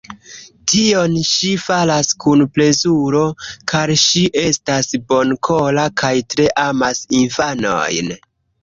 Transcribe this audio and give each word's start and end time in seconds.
Tion 0.71 1.17
ŝi 1.31 1.51
faras 1.65 2.09
kun 2.23 2.41
plezuro, 2.55 3.23
ĉar 3.73 3.95
ŝi 4.07 4.25
estas 4.47 4.93
bonkora 5.13 5.87
kaj 6.05 6.15
tre 6.35 6.53
amas 6.69 7.09
infanojn. 7.25 8.15